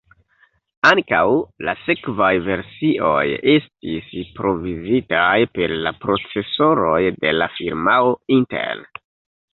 [0.91, 1.19] Ankaŭ
[1.67, 3.21] la sekvaj versioj
[3.55, 8.83] estis provizitaj per la procesoroj de la firmao Intel.